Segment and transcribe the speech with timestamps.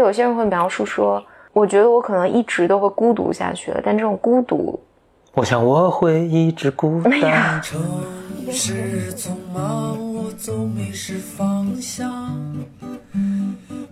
[0.00, 1.22] 有些人会描述说，
[1.52, 4.80] 我觉得我可能一直都会孤独下去了，但这种孤独，
[5.34, 7.60] 我想我会一直孤单。
[7.62, 7.78] 城
[8.50, 12.10] 市匆忙，我总迷失方向。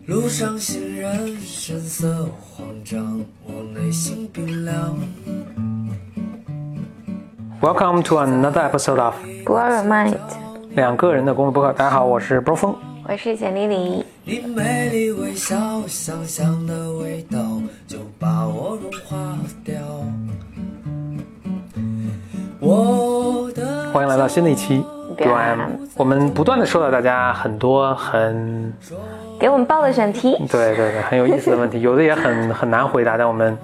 [0.07, 4.97] 路上行人神色慌张，我内心冰凉。
[7.61, 9.15] Welcome to another episode of
[9.45, 10.17] blow your mind。
[10.71, 11.73] 两个人的公路博客。
[11.75, 12.75] 大家好，我是波峰。
[13.11, 17.39] 我是简丽丽，你美丽微笑，香香的味道
[17.87, 19.35] 就把我融化
[19.65, 19.75] 掉。
[22.61, 24.85] 我的欢迎来到新的一期
[25.17, 25.59] 别 UM。
[25.97, 28.71] 我们不断的收到大家很多很
[29.41, 30.37] 给我们报的选题。
[30.51, 33.57] 对对对很有意思的问题， 有的也很很难回答，但我们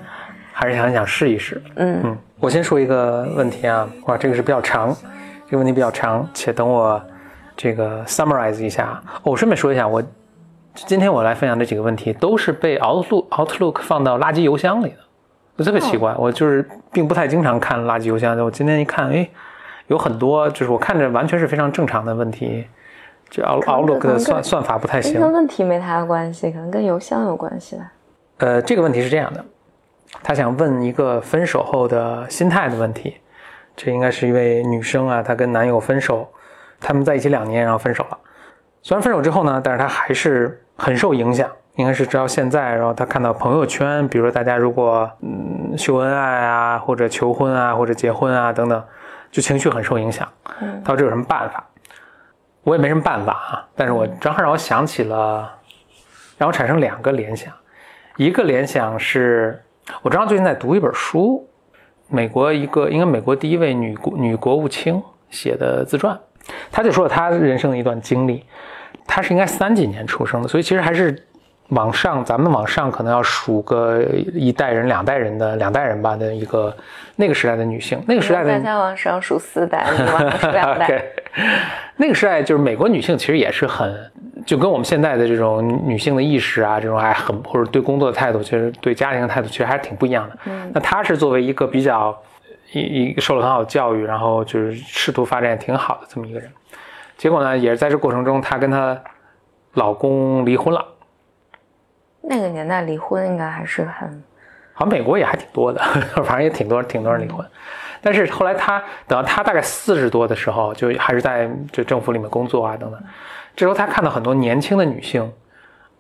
[0.55, 1.63] 还是想想试一试。
[1.75, 4.97] 嗯嗯，我先说一个问题啊，哇，这个是比较长，
[5.45, 6.99] 这个问题比较长，且等我
[7.57, 9.03] 这个 summarize 一下。
[9.23, 10.03] 哦我顺便说一下，我
[10.75, 14.97] 今天我来分享这几个问题都是被 Outlook Outlook 放到垃圾邮箱里的，
[15.59, 16.15] 就特别奇怪。
[16.19, 19.29] 我就是并不太经常看垃圾邮箱，我今天一看，哎，
[19.87, 22.67] 有很多就是我看着完全是非常正常的问题，
[23.31, 25.21] 这 Outlook 的算算法不太行。
[25.21, 27.93] 跟问题没太大关系，可能跟邮箱有关系吧。
[28.39, 29.45] 呃，这个问题是这样的，
[30.23, 33.17] 他想问一个分手后的心态的问题。
[33.77, 36.29] 这应该是一位女生啊，她跟男友分手，
[36.85, 38.19] 他们在一起两年，然后分手了。
[38.83, 42.75] 虽然分手之后呢，但是他还是很受影响，应该是直到现在。
[42.75, 48.85] 然后他看到朋友圈，比如说大家如果嗯秀恩爱啊，或者求婚啊，或者结婚啊等等，
[49.31, 50.29] 就情绪很受影响。
[50.61, 51.65] 嗯她说这有什么办法？
[52.63, 55.51] 我也没什么办法啊，但是我正好让我想起了，
[56.37, 57.51] 让我产生两个联想。
[58.17, 59.65] 一个联想是，
[60.03, 61.49] 我正好最近在读一本书，
[62.09, 66.19] 美国一个应该美国第一位女国女国务卿写的自传，
[66.71, 68.45] 她就说了她人生的一段经历。
[69.07, 71.15] 她是应该三几年出生的，所以其实还是
[71.69, 76.75] 往上，咱们往上可能要数个一代人、两代人的两代人吧的一个
[77.17, 81.05] 那个时代的女性，那个时代的大家往上数四代，你往上数两代。
[81.97, 83.95] 那个时代就是美国女性其实也是很，
[84.47, 90.39] 就跟我们现在的这种女性的意识啊，这种还很或者对工作的态度，其实对家庭的态度其实还是挺不一样的。
[90.47, 92.17] 嗯那她是作为一个比较
[92.81, 96.51] 一一受了很好的教育，然后就是仕途发展也挺好的这么一个人，
[97.17, 99.01] 结果呢，也是在这过程中，她跟她
[99.75, 100.85] 老公离婚了。
[102.23, 104.25] 那个年代离婚应该还是很
[104.73, 105.81] 好像美国也还挺多的，
[106.25, 107.47] 反正也挺多挺多人离婚。
[108.01, 113.01] 但是后来她等到她大概四十多的时候，就还是在就政府里面工作啊等等。
[113.55, 115.33] 这时候她看到很多年轻的女性，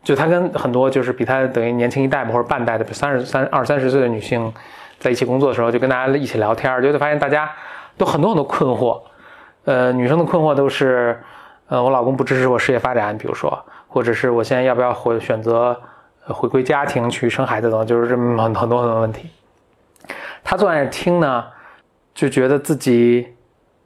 [0.02, 4.52] 就她跟很多就是比她等于年轻一代或者半代的三十三二三十岁的女性
[5.04, 7.50] 在一起工作的时候，就跟大家一起聊天，就会发现大家
[7.98, 8.98] 都很多很多困惑。
[9.66, 11.20] 呃，女生的困惑都是，
[11.68, 15.78] 呃，我老公不支持我事业发展，比如说，或者是我现在要不要回选择
[16.22, 19.28] 回归家庭去生孩子等等，就是这么很很多很多问题。
[20.42, 21.44] 他坐在那听呢，
[22.14, 23.33] 就觉得自己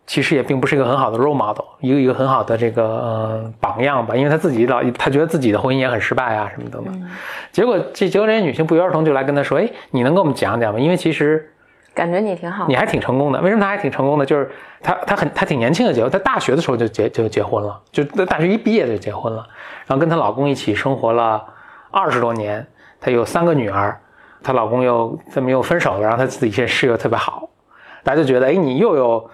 [0.09, 7.11] 其实也并不是一个很好的 role model，一个一个很好的这个呃榜样吧，因为她自己老她觉得自己的婚姻也很失败啊什么等等。
[7.53, 10.81] 结果这结果这些女性不约而同就来跟她说，哎，你能跟我们讲讲吗？
[10.81, 11.53] 因为其实
[11.95, 12.75] 感觉你挺好你。
[12.75, 13.39] 还挺成功的。
[13.43, 14.25] 为什么她还挺成功的？
[14.25, 19.47] 就是她她很她挺年轻的结婚，在大学的时候就结就结婚了，就在大学一毕业就结婚了，
[19.87, 21.45] 然后跟她老公一起生活了
[21.91, 22.67] 二十多年，
[22.99, 24.01] 她有三个女儿，
[24.43, 27.47] 她老公又这么又分手了，然后她自己现在事业特别好，
[28.03, 29.31] 大家就觉得哎你又有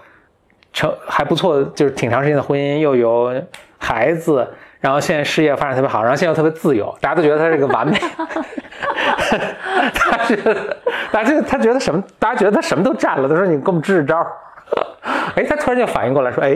[0.75, 3.33] 成还不错，就是挺长时间的婚姻，又有
[3.79, 4.45] 孩子。
[4.81, 7.97] 然后现在事业发展特别好，然后现在又特别自由，大家都觉得他是个完美。
[9.95, 10.77] 他觉得，
[11.11, 12.03] 大家他觉得什么？
[12.19, 13.27] 大家觉得他什么都占了。
[13.27, 14.23] 他说：“你给我们支支招。
[15.35, 16.55] ”哎，他突然就反应过来说：“哎，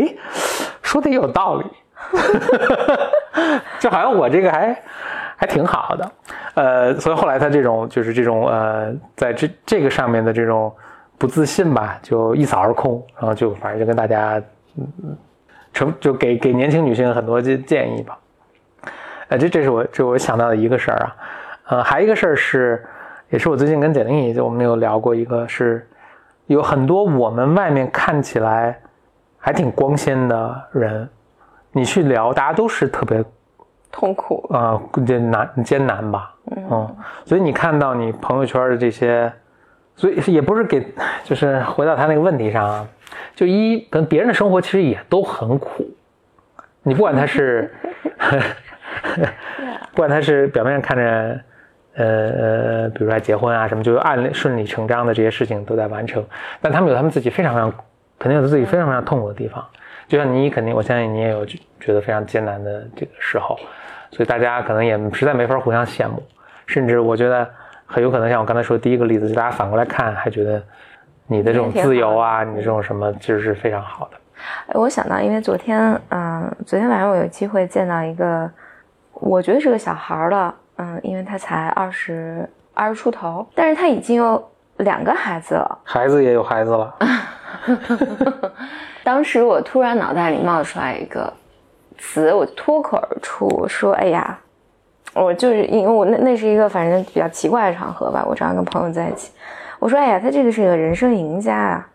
[0.83, 1.65] 说的也有道理，
[3.79, 4.79] 就好像我这个还
[5.37, 6.11] 还挺好的。”
[6.53, 10.71] 呃，所以后来他这种就是这种呃，在这这个上面的这种
[11.19, 14.41] 不自信吧，就一扫而空，然后就反正就跟大家
[14.77, 15.15] 嗯
[15.73, 18.17] 成就给给年轻女性很多建建议吧。
[19.27, 21.15] 呃，这这是我这我想到的一个事儿啊。
[21.67, 22.83] 呃，还有一个事儿是，
[23.29, 25.87] 也是我最近跟简玲姐我们有聊过，一个是
[26.47, 28.79] 有很多我们外面看起来
[29.37, 31.07] 还挺光鲜的人，
[31.71, 33.23] 你去聊，大家都是特别
[33.91, 36.33] 痛苦，呃艰难艰难吧，
[36.71, 39.31] 嗯，所以你看到你朋友圈的这些，
[39.99, 40.81] 所以也不是给，
[41.25, 42.87] 就是回到他那个问题上啊，
[43.35, 45.85] 就一跟别人的生活其实也都很苦，
[46.83, 47.69] 你不管他是，
[49.91, 51.39] 不管他是表面上看着。
[51.95, 56.25] 呃呃，比如说结婚啊什么，就按理顺理成章的这些事情都在完成，
[56.61, 57.73] 但他们有他们自己非常非常，
[58.17, 59.65] 肯定有自己非常非常痛苦的地方。
[60.07, 61.57] 就像你肯定，我相信你也有觉
[61.91, 63.59] 得非常艰难的这个时候，
[64.11, 66.23] 所以大家可能也实在没法互相羡慕。
[66.67, 67.49] 甚至我觉得
[67.91, 70.61] 很有可能像我刚才说的第一个例子，就大家反过来看，还觉得
[71.25, 74.17] 你的这种自由啊，你这种什么，其实是非常好的。
[74.67, 78.47] 哎，我想到，因为昨天，嗯，昨天晚上我有机会见到一个，
[79.13, 85.79] 我觉得是个小孩儿了，嗯，因为他才二十二十出头，但是他已经有两个孩子了。
[85.83, 86.95] 孩子也有孩子了，
[89.03, 91.33] 当时我突然脑袋里冒出来一个
[91.97, 94.39] 词，我脱口而出，我说：“哎呀，
[95.13, 99.31] 我就是因为我那那是一个反正比较奇怪的场合吧，我正好跟朋友在一起，
[99.79, 101.87] 我说：哎呀，他这个是个人生赢家啊。”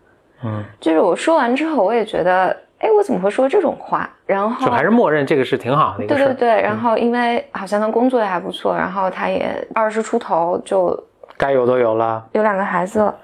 [0.47, 4.11] 嗯，就是我说完之后，我也觉得，哎，我怎么会说这种话？
[4.27, 6.25] 然后就还是默认这个是挺好的一个事。
[6.25, 11.03] 对对对，然后因为好像他工作也还不错，然后他也二十出头就
[11.39, 12.23] 该有都有了。
[12.33, 13.15] 有两个孩子了。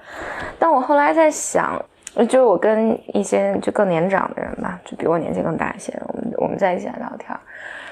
[0.57, 1.79] 但我后来在想，
[2.15, 7.37] 就是我跟一些就更年长的人吧，就比我年纪更大一些，我们我们在一起来聊天，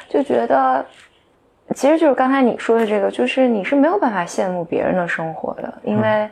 [0.07, 0.83] 就觉得
[1.75, 6.29] 其实就是刚才你说的这个，就是你是没有办法羡慕别人的生活的，因为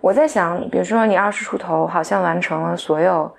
[0.00, 3.30] 我在想，比如说你二十出头，好像完成了所有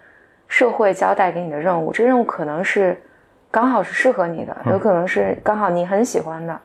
[0.48, 3.00] 社会交代给你的任务，这任务可能是
[3.52, 6.60] 刚好是适合你的，有可能是刚好你很喜欢的，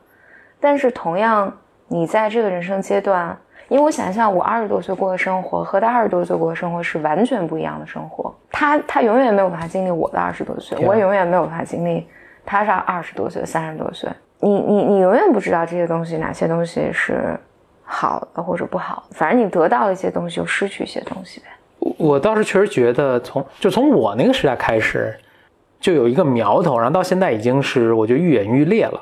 [0.59, 1.55] 但是同样，
[1.87, 3.37] 你在这个人生阶段，
[3.67, 8.33] 因为我想象我二十多岁过的生活和他二十多岁过的生活是完全不一样的生活。
[8.51, 12.07] 他他永远没有办法经历我的二十多岁，我也永远没有办法经历
[12.43, 14.09] 他是二十多岁、三十多岁。
[14.41, 17.39] 你你你永远不知道这些东西哪些东西是
[17.83, 21.47] 好的或者不好的，反正你得到了一些东西，就失去一些东西呗。
[21.97, 25.15] 我倒是确实觉得从就从我那个时代开始，
[25.79, 29.01] 就有一个苗头，然后到现在已经是我觉得愈演愈烈了。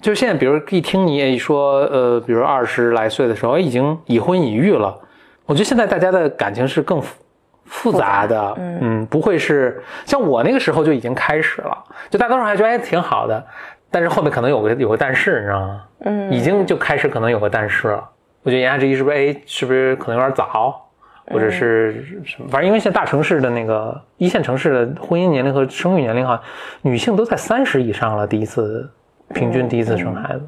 [0.00, 4.96] 就现在，比如一听你也说，呃，比如二十来岁的时候，哎已经已婚已育了，
[5.44, 7.16] 我觉得现在大家的感情是更复
[7.64, 11.76] 复杂的，嗯不会是像我那个时候就已经开始了，
[12.08, 13.44] 就大多数人还觉得哎挺好的，
[13.90, 15.84] 但是后面可能有个有个但是，你知道吗？
[16.00, 18.08] 嗯已经就开始可能有个但是了。
[18.42, 20.88] 我觉得言下之意是不是哎是不是可能有点早，
[21.26, 22.48] 或者是什么？
[22.48, 26.40] 反正因为现在大城市的那个一线城市的婚姻年龄和生育年龄哈，
[26.82, 28.88] 女性都在三十以上了，第一次
[29.34, 30.46] 平均第一次生孩子。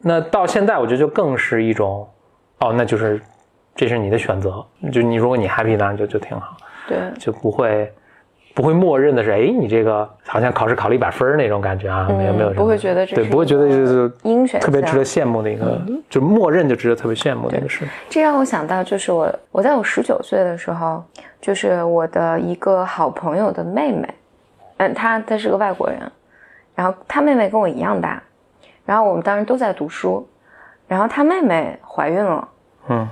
[0.00, 2.08] 那到现在我觉得就更是一种
[2.60, 3.20] 哦，那就是
[3.76, 6.56] 这是你的选择，就你如果你 happy 当然就就挺好，
[6.88, 7.92] 对，就不会。
[8.58, 14.68] 不会默认的是，哎，你这个好像考试考了一百分儿那种感觉啊，没有没有，不会觉得这对，不会觉得就是英选项。
[14.68, 17.86] 特别值得羡慕的一个，就默认就值得特别羡慕的一个事。
[18.10, 21.04] 这让我想到，就是我我在我十九岁的时候，
[21.40, 24.12] 就是我的一个好朋友的妹妹，
[24.78, 26.00] 嗯，她她是个外国人，
[26.74, 28.20] 然后她妹妹跟我一样大，
[28.84, 30.28] 然后我们当时都在读书，
[30.88, 32.48] 然后她妹妹怀孕了，
[32.88, 33.08] 嗯，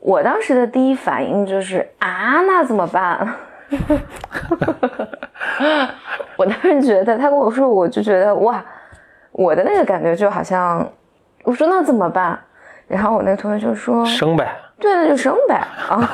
[0.00, 3.32] 我当时的第一反应就是啊，那怎么办？
[6.36, 8.64] 我当时觉得，他跟我说，我就觉得哇，
[9.32, 10.86] 我的那个感觉就好像，
[11.44, 12.38] 我说那怎么办？
[12.88, 15.54] 然后我那个同学就说，生呗，对，那就生呗
[15.88, 16.10] 啊。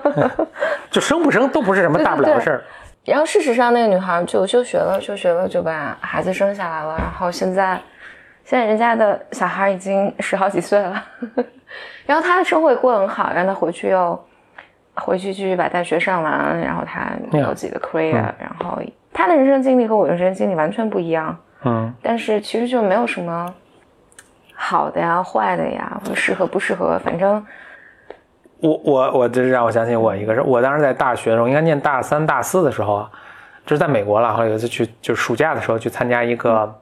[0.90, 2.62] 就生不生都不是什么 大不了的事儿。
[3.04, 6.96] 然后事实上，那个女孩就休学了，休学了就把孩子生下来了。
[6.98, 7.80] 然后现在，
[8.44, 11.02] 现在人家的小孩已经十好几岁了，
[12.06, 14.24] 然后她的生活也过得很好，让她回去又
[15.00, 18.80] 回去继续把大学上完，然后他有自己的 career，、然后
[19.12, 21.36] 他的人生经历和我的人生经历完全不一样。
[21.64, 23.52] 嗯，但是其实就没有什么
[24.54, 27.44] 好的呀、坏的呀，或者适合不适合，反正
[28.60, 33.10] 我我我这让我想起我一个事，我当时在大学的时候，应该念大三大四的时候啊，
[33.66, 34.32] 这是在美国了。
[34.34, 36.72] 后来有一次去，就暑假的时候去参加一个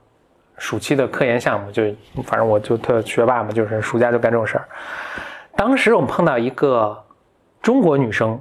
[0.59, 1.83] 暑期的科研项目，就
[2.25, 4.65] 反正我就特学霸嘛，就是暑假就干这种事儿。
[5.57, 6.97] 当时我们碰到一个
[7.69, 8.41] 中国女生，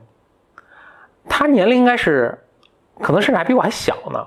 [1.28, 2.34] 她年龄应该是，
[3.02, 4.26] 可能甚至还比我还小呢。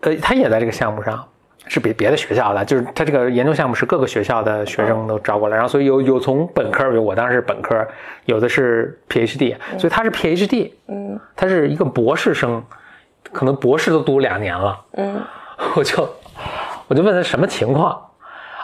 [0.00, 1.26] 呃，她也在这个项目上，
[1.66, 7.82] 是别别的学校的，就是她这个研究项目是各个学校的学生都招过来，然后所以有有从本科，比如我当时是本科，
[8.26, 11.18] 有的是 PhD，所以她是 PhD，嗯。
[11.34, 12.62] 她是一个博士生，
[13.32, 15.18] 可能博士都读两年了，嗯。
[15.76, 16.06] 我就
[16.88, 17.92] 我就问她什么情况，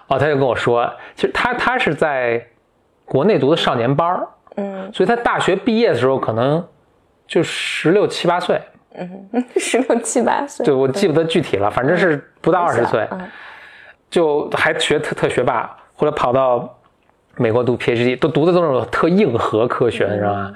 [0.09, 2.47] 哦，她就跟我说，其实他他是在
[3.07, 6.63] 国内读的少年班儿嗯所以他大学毕业的时候可能
[7.27, 8.61] 就十六七八岁，
[8.95, 13.21] 嗯， 十六七八岁，对我记不得具体了，反正是不到二十岁，嗯
[14.11, 16.79] 就还学特特学霸，后来跑到
[17.37, 20.53] 美国读 PhD，都读的都是特硬核科学，你知道吗？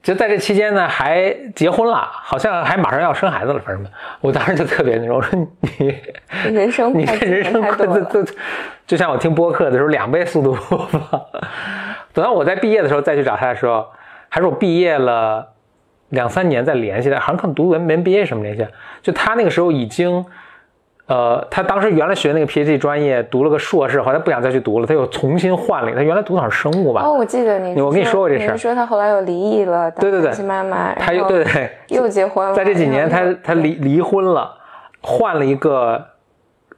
[0.00, 3.84] 就在这期间呢，还结婚了，好像还马上要生孩子了，反正
[4.22, 5.94] 我当时就特别那种，我说你
[6.54, 8.04] 人生你这人生快太多了。
[8.04, 8.32] 都都，
[8.86, 11.20] 就像我听播客的时候两倍速度播放。
[12.18, 13.86] 等到我在毕业的时候再去找他的时候，
[14.28, 15.46] 还是我毕业了
[16.08, 18.66] 两三年再联系的，好像可能读文文 BA 什么联系。
[19.00, 20.26] 就他那个时候已经，
[21.06, 26.00] 呃，他当时原来学那个 PhD 专业，读了个硕士，后来不想再去读了，他又重新换了一个。
[26.00, 27.02] 他原来读的好像是生物吧？
[27.04, 34.52] 哦，我记得你，我跟你说过这事儿你说他后来又离异了，对对对妈妈，他又对对，又结婚了，在这几年他他离离婚了，
[35.02, 36.04] 换了一个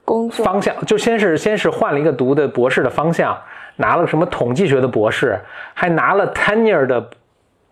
[0.05, 3.35] 工作方向，就先是先是换了一个读的博士的方向，
[3.75, 5.39] 拿了什么统计学的博士，
[5.73, 7.09] 还拿了 tenure 的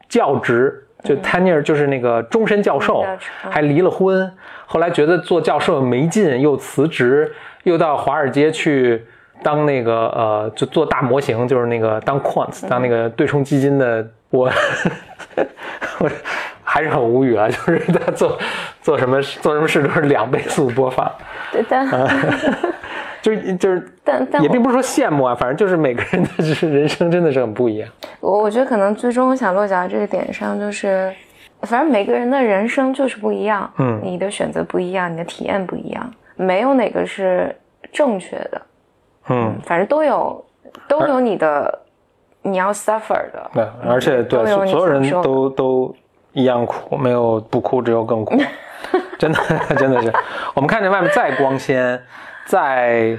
[0.08, 3.06] 教职，就 tenure 就是那个终身教授
[3.50, 4.32] 还离了婚。
[4.66, 7.32] 后来觉得做教授没劲，又辞职，
[7.64, 9.06] 又到华尔街去
[9.42, 14.52] 当那个呃，就做大模型，就是那个当 quant，当那个对冲基金的我。
[16.00, 16.10] 我
[16.64, 18.38] 还是很无语啊，就是他做
[18.80, 21.12] 做什么做什么事都是两倍速播放，
[21.52, 21.88] 对，但
[23.22, 27.90] 就是就是但但也并不是说羡慕啊，反正就是每个人的就是 人生真的是很不一样。
[28.20, 31.14] 我我觉得可能最终我想落脚在这个点上，就是
[31.62, 37.54] 反正每个人的人生就是不一样，嗯你的选择不一样，你的体验不一样，没有哪个是
[37.92, 38.62] 正确的，
[39.30, 40.46] 嗯，反正都有
[40.88, 41.80] 都有你的
[42.42, 45.96] 你要 suffer 的，对，而且对所所有人都都
[46.32, 48.38] 一样苦，没有不哭，只有更苦，
[49.20, 49.40] 真的
[49.78, 50.14] 真的是。
[50.54, 52.02] 我们看见外面再光鲜，
[52.50, 53.16] 再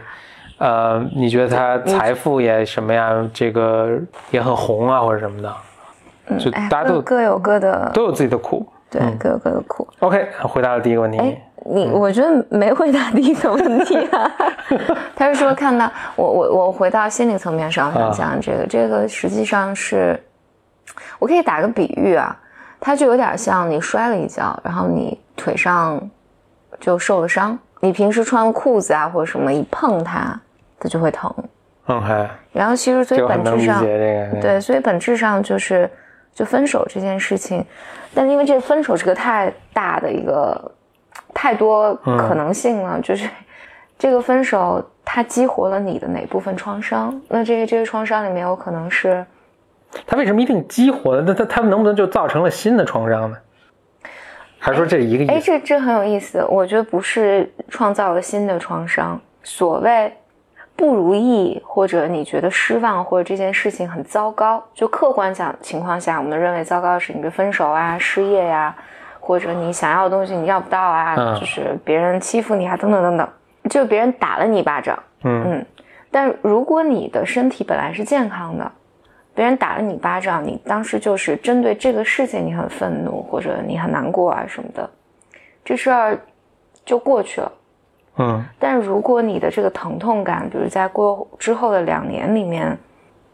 [0.58, 3.96] 呃，你觉得他财富也什么呀，这个
[4.32, 8.66] 也很红啊，或者什么的，就哎，大家都各各有各的，都有自己的苦。
[8.90, 9.86] 对，各有各的苦。
[10.00, 11.16] OK，回答了第一个问题。
[11.18, 14.30] 哎，你我觉得没回答第一个问题啊。
[15.14, 20.20] 他是说看到我我我回到心理层面上想讲这个，这个实际上是，
[21.20, 22.36] 我可以打个比喻啊，
[22.80, 26.10] 它就有点像你摔了一跤，然后你腿上
[26.80, 30.38] 就受了伤，你平时穿裤子啊或者什么一碰它，
[30.78, 31.34] 它就会疼。
[31.86, 34.40] OK，然后其实所以本质上解这个。
[34.40, 35.90] 对，所以本质上就是
[36.32, 37.64] 就分手这件事情，
[38.14, 40.70] 但是因为这分手是个太大的一个
[41.34, 43.28] 太多可能性了，就是
[43.98, 47.20] 这个分手它激活了你的哪部分创伤？
[47.28, 49.24] 那这个这个创伤里面有可能是
[50.06, 51.22] 他为什么一定激活了？
[51.26, 53.36] 那他他们能不能就造成了新的创伤呢？
[54.60, 55.46] 还说这是一个哎，意思？
[55.46, 60.12] 这这很有意思，我觉得不是创造了新的创伤，所谓
[60.76, 68.74] 不如意或者你觉得失望或者这件事情很糟糕，就客观讲情况下，我们认为糟糕的是你的分手啊、失业呀、
[69.18, 73.28] 或者你想要的东西你要不到啊，嗯就是别人欺负你啊，等等等等，
[73.70, 75.66] 就别人打了你一巴掌，嗯嗯，
[76.10, 78.70] 但如果你的身体本来是健康的，
[79.40, 84.90] 别人打了你巴掌，你当时就是针对这个事情你很愤怒或者你很难过啊什么的，
[85.64, 86.20] 这事儿
[86.84, 87.52] 就过去了。
[88.18, 88.44] 嗯。
[88.58, 92.76] 但如果你的这个疼痛感，比如在过之后的两年里面，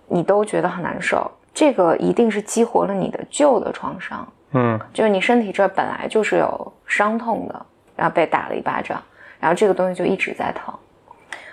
[0.07, 4.79] 你都觉得很难受，这个一定是激活了你的旧的创伤，嗯。
[4.93, 9.03] 就是你身体这本来就是有伤痛的，然后被打了一巴掌，
[9.41, 10.73] 然后这个东西就一直在疼，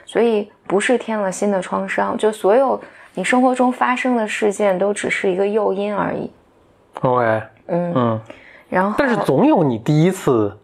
[0.05, 2.79] 所以不是添了新的创伤，就所有
[3.13, 6.31] 你生活中发生的事件都只是一个诱因而已。
[7.01, 8.21] ，OK，嗯，嗯，
[8.69, 10.55] 然后但是总有你第一次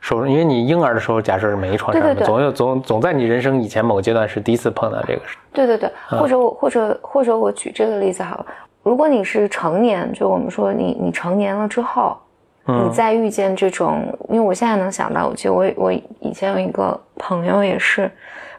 [0.00, 2.26] 手，因为你婴儿的时候假设是没创伤的，对对对。
[2.26, 5.38] 总有总总在你人生以前某个阶段是第一次碰到这个事。
[5.52, 8.46] 对对对，或者我或者或者我举这个例子好了，
[8.82, 12.23] 如果你是成年，就我们说你你成年了之后，嗯
[12.66, 18.10] 你再遇见这种，因为我现在能想到，我记得我我以前有一个朋友也是，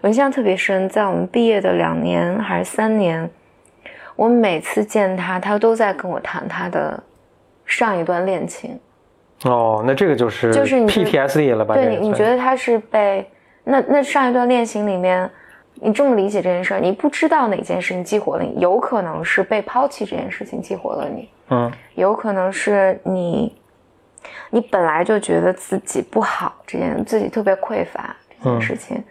[0.01, 3.27] 我印象特别深，在我们毕业的两年还是三年，
[4.15, 7.01] 我每次见他，他都在跟我谈他的
[7.65, 8.79] 上一段恋情。
[9.43, 11.73] 哦，那这个就是就是你 PTSD 了吧？
[11.73, 13.27] 对你，你觉得他是被
[13.63, 15.29] 那那上一段恋情里面，
[15.73, 23.53] 你这么理解这件事儿，你不知道哪件事情激活了你，有可能是被抛弃这件事情激活了你，嗯有可能是你
[24.49, 29.03] 你本来就觉得自己不好，这件自己特别匮乏这件事情，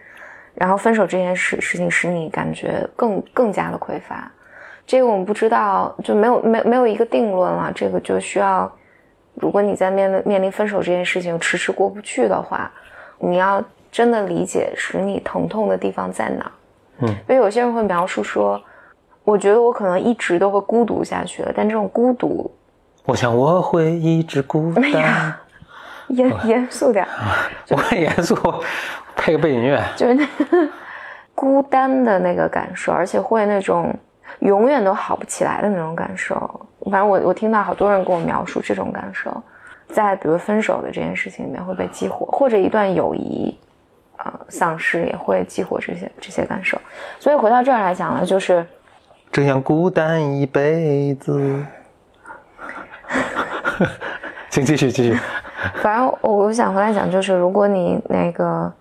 [0.53, 4.31] 然后分手这件事事情使你感觉更更加的匮乏。
[4.87, 7.71] 这个我们不知道，就没有没没有一个定论了。
[7.73, 8.71] 这个就需要，
[9.33, 12.71] 如果你在面临面临分手这件事情迟迟过不去的话，
[13.17, 16.51] 你要真的理解使你疼痛的地方在哪儿。
[16.99, 18.61] 嗯，因为有些人会描述说，
[19.23, 22.49] 我觉得我可能一直都会孤独下去了，但这种孤独
[23.05, 25.33] 我想我会一直孤单。
[26.09, 27.05] 严严肃点，
[27.71, 28.35] 我很严肃，
[29.15, 29.83] 配个背景音乐。
[29.95, 30.69] 就是那个
[31.33, 33.91] 孤单的那个感受，而且会那种
[34.39, 36.35] 永远都好不起来的那种感受。
[36.91, 39.35] 反正我我听到好多人跟我描述这种感受，
[39.89, 43.57] 在比如分手的这件事情里面会被激活，或者一段友谊
[44.17, 46.79] 啊、呃丧失也会激活这些这些感受。
[47.19, 48.63] 所以回到这儿来讲呢，就是
[49.31, 51.65] 这样孤单一辈子。
[54.49, 55.17] 请继续继续。
[55.81, 58.71] 反正我我想回来讲，就是如果你那个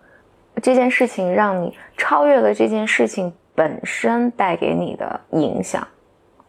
[0.63, 5.87] 这件事情让你超越了这件事情本身带给你的影响。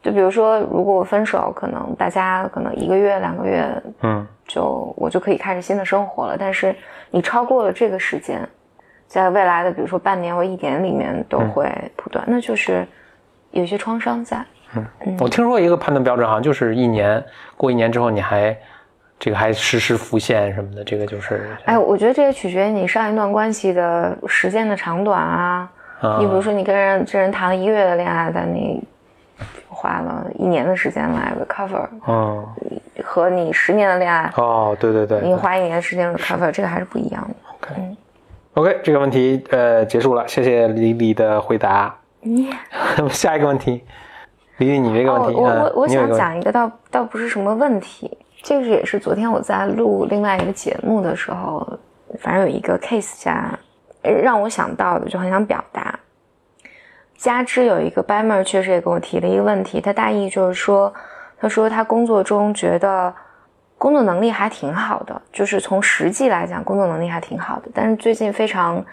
[0.02, 6.38] 就比如说，如果我分手，可能大家可能一个月、两个月，嗯，就我就可以开始新的生活了。
[6.38, 6.76] 但是
[7.10, 8.48] 你超过了这个时间，
[9.08, 12.86] 在未来的比如说半年或一年里面都会不断，那就是
[13.50, 14.46] 有些创伤在。
[15.20, 17.24] 我听说一个判断标准，好像就是一年
[17.58, 18.58] 过一年之后，你还
[19.20, 25.70] 这个还实时浮现什么的，这个就是哎，我觉得这也取决于你上一段关系的时间的长短啊。
[26.02, 26.18] 啊。
[26.20, 28.84] 你比如说，你跟人这人谈了一个月的恋爱，但你
[29.70, 32.46] 花了一年的时间来 recover，嗯
[33.04, 37.36] 和你十年的恋爱，哦，对对对你花一年的时间 recover，这个还是不一样的。
[37.56, 37.96] ，OK。
[38.56, 41.94] OK，这个问题呃结束了，谢谢李李的回答。
[42.22, 42.50] 你
[43.12, 43.84] 下一个问题，
[44.58, 51.68] 李李你这个问哦，我嗯我我想讲一个倒倒不是什么问题，这个也是昨天我在录另外一个节目的时候，
[52.20, 53.58] 反正有一个 case 加
[54.04, 56.00] 呃让我想到的，就很想表达。
[57.18, 60.94] 加之有一个 b a m e r 确实也跟我提了一个问题，他大意就是说，
[61.40, 63.14] 他说他工作中觉得
[63.78, 68.84] 工作能力还挺好的，就是从实际来讲工作能力还挺好的，但是最近非常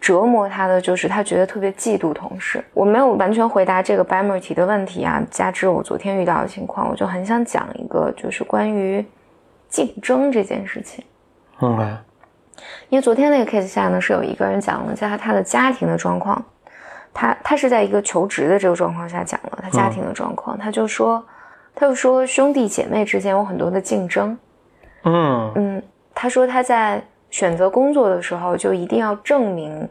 [0.00, 2.64] 折磨他的就是他觉得特别嫉妒同事。
[2.74, 9.04] 我没有完全回答这个 e r 提的问题啊，加之我昨天遇到的情况，我就很想讲一个就是关于
[9.68, 11.04] 竞争这件事情。
[11.60, 11.98] 嗯
[12.88, 16.42] 因为昨天那个 case 下呢，是有一个人讲了下他的家庭的状况，
[17.12, 21.22] 他他是在一个求职的这个状况下讲了他家庭的状况，他就说，
[21.74, 24.36] 他就说兄弟姐妹之间有很多的竞争，
[25.04, 25.82] 嗯嗯，
[26.14, 29.88] 他说他在选择工作的时候就一定要证明，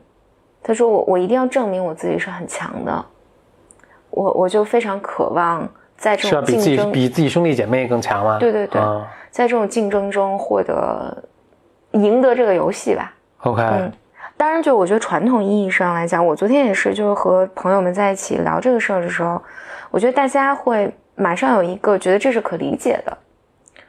[0.63, 3.05] 他说我我一定要证明我自己是很强的，
[4.09, 8.37] 我我就非常渴望在这是要比自己种竞争，比自己兄弟姐妹更强吗？
[8.39, 11.23] 对对对嗯在这种竞争中获得
[11.91, 13.13] 赢得这个游戏吧。
[13.39, 13.91] ，OK，嗯，
[14.37, 19.41] 当然，就我觉得传统意义上来讲，我昨天也是，就是和朋友们在一起聊这个事儿的时候，
[19.91, 23.17] 我觉得大家会马上有一个觉得这是可理解的，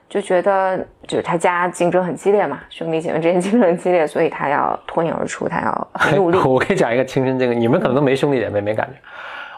[0.09, 6.39] 就觉得就是他家竞争很激烈嘛，兄弟姐妹之间竞争很激烈，所以他要脱颖而出，他要很努力。
[6.47, 8.95] 我可以讲一个亲身经历，你们可能都没兄弟姐妹，没感觉。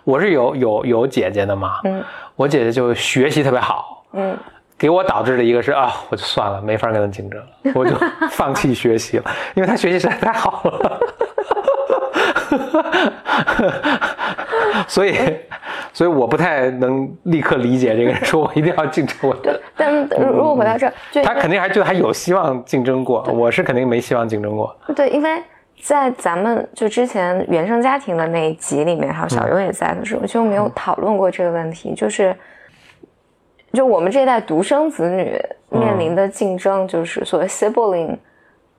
[0.04, 2.02] 我是有有有姐姐的嘛，嗯
[2.34, 4.34] 我姐姐就学习特别好，嗯，
[4.78, 7.94] 给我导致的一个是啊，我就算了，没法跟她竞争了，我就
[8.30, 11.00] 放弃学习了，因为她学习实在太好了，
[14.86, 15.16] 所以
[15.92, 19.58] 所以我不太能立刻理解这个人说我一定要竞争，我对。
[19.76, 19.92] 但
[20.26, 24.74] 如果回到这儿，就他肯定还觉得还有希望竞争过，我是肯定没希望竞争过。
[24.94, 25.42] 对，因为
[25.82, 32.34] 在咱们就之前原生家庭的那一集里面，还有小优也在的时候，其实我们有讨论过这个问题，就是
[33.72, 35.40] 就我们这一代独生子女
[35.70, 38.16] 面临的竞争，就是所谓 sibling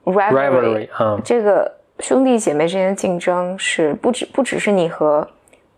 [0.04, 5.26] rivalry，, rivalry，嗯这个兄弟姐妹之间的竞争是不只不只是你和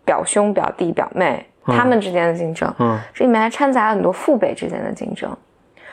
[0.05, 5.29] 表兄、表弟、表妹、他们之间的竞争，嗯，这里面还掺杂了很多父辈之间的竞争，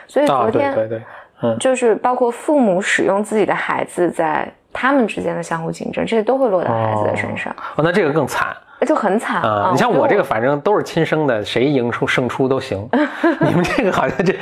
[0.07, 1.05] 所以啊，昨天、对对对，
[1.43, 1.59] 嗯。
[1.59, 9.69] 就是包括父母使用自己的孩子在他们之间的相互竞争，这些都会落到孩子的身上，哦，那这个更惨就很惨啊！
[9.73, 12.89] 你像我这个，反正都是亲生的，谁赢出胜出都行。
[13.41, 14.35] 你们这个好像这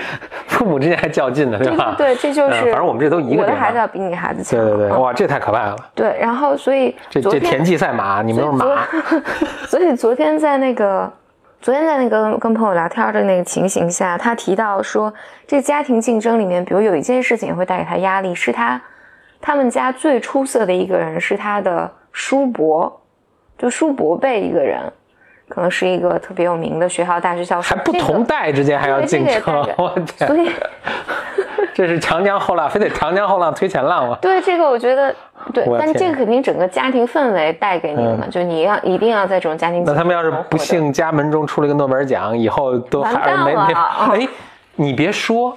[0.47, 1.95] 父母之间还较劲呢，对对吧？
[1.99, 5.77] 对对，这就是、嗯反正我们这都一个我的孩子要比你孩子强，对对对，嗯哇，这太可怕了！
[5.95, 8.87] 对，然后所以这这田忌赛马，你们都是马。
[9.67, 11.11] 所以昨天在那个，
[11.61, 15.13] 昨天在那个跟朋友聊天的那个情形下，他提到说，
[15.47, 18.81] 这家庭竞争里面，比如有一件事情会带给他压力，是他
[19.41, 22.98] 他们家最出色的一个人是他的叔伯，
[23.59, 24.81] 就叔伯辈一个人，
[25.49, 29.43] 可能是一个特别有名的学校大学教授，还不同代之间还要竞争
[29.77, 30.51] 我天，所以
[31.75, 34.17] 这是长江后浪，非得长江后浪推前浪吗？
[34.23, 35.15] 对这个，我觉得
[35.53, 39.83] 对但这个肯定整个家庭氛围带给你的嘛，就你要一定要在这种家庭。
[39.85, 44.29] 那他们要是不幸家门中出了一个诺贝尔奖，以后都还是没没哎，
[44.77, 45.57] 你别说，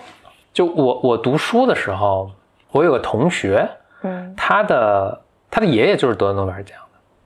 [0.53, 2.29] 就我我读书的时候，
[2.71, 3.67] 我有个同学，
[4.03, 6.80] 嗯他的他的爷爷就是得诺贝尔奖的。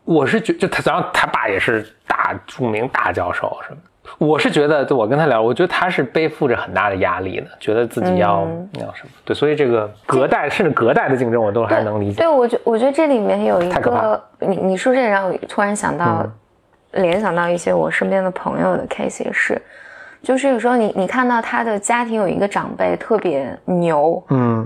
[0.06, 3.90] 我是觉就他，然后他爸也是大著名大教授什么的。
[4.20, 9.10] 我是觉得，就我跟他聊，我觉得他是背负着很大的压力的，觉得自己要、嗯要什么。
[9.26, 12.20] 对，所以这个隔代甚至隔代的竞争，我都还能理解。
[12.20, 16.24] 对，我觉我觉得这里面有一个，你你说这个让我突然想到，
[16.92, 19.60] 联想到一些我身边的朋友的 case 也是，
[20.22, 24.66] 就是有时候你你看到他的家庭有一个长辈特别牛，嗯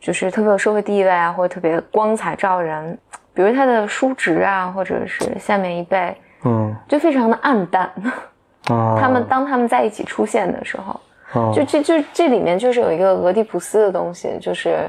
[0.00, 2.98] 就是特别有社会地位啊，或者特别光彩照人，
[3.34, 7.90] 比如他的叔侄啊，或者是下面一辈，嗯，就非常的暗淡。
[8.70, 11.00] 啊他们当他们在一起出现的时候，
[11.32, 14.88] 哦就这就这里面就是有一个俄狄浦斯的东西，就是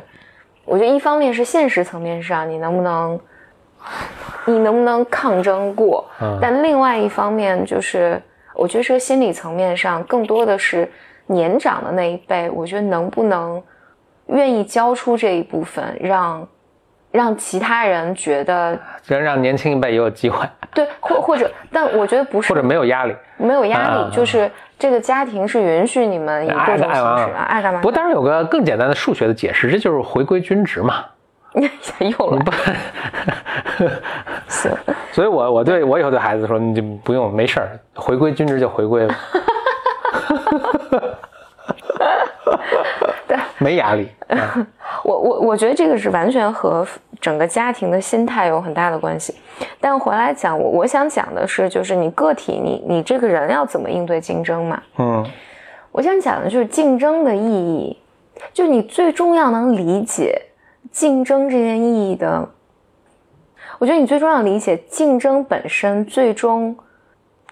[0.66, 3.20] 我觉得一方面是现实层面上你能不能，
[4.46, 8.22] 你能不能抗争过，嗯但另外一方面就是，
[8.54, 10.88] 我觉得是个心理层面上，更多的是
[11.26, 13.62] 年长的那一辈，我觉得能不能
[14.28, 16.48] 愿意交出这一部分，让
[17.14, 22.52] 让其他人觉得让让年轻一辈也有机会，对，或或者，但我觉得不是。
[22.52, 23.16] 或者没有压力。
[23.38, 24.50] 没有压力，啊就是
[24.80, 31.06] 这个家庭是允许你们以各爱种形爱玩玩式啊，爱干嘛不过当然有个更简单的数学的解释，这就是回归均值嘛。
[31.54, 31.70] 又
[32.32, 32.40] 了。
[32.40, 32.52] 不，
[34.48, 34.72] 行，
[35.12, 39.14] 所以我我对我以后对孩子说，你就不用没事儿，回归均值就回归了，
[43.60, 44.10] 没压力。
[44.28, 44.66] 啊
[45.04, 46.86] 我我我觉得这个是完全和
[47.20, 49.36] 整个家庭的心态有很大的关系。
[49.80, 54.82] 但回来讲，我我想讲的是，就是你个体，你你这个人要怎么应对竞争嘛？
[54.98, 55.26] 嗯
[55.92, 57.98] 我想讲的就是竞争的意义，
[58.52, 60.42] 就你最重要能理解
[60.92, 62.50] 竞争这件意义的。
[63.78, 66.76] 我觉得你最重要理解竞争本身，最终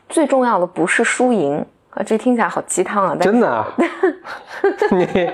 [0.10, 3.68] 最重要的不是输赢啊，这听起来好鸡汤啊，但真的啊，
[4.92, 5.32] 你